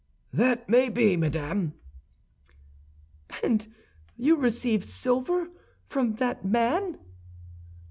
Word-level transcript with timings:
"That 0.33 0.67
may 0.67 0.89
be, 0.89 1.15
madame!" 1.15 1.75
"And 3.43 3.71
you 4.17 4.35
receive 4.35 4.83
silver 4.83 5.51
from 5.85 6.15
that 6.15 6.43
man?" 6.43 6.97